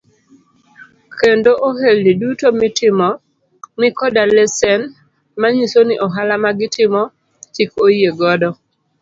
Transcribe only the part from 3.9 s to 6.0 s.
koda lesen manyiso ni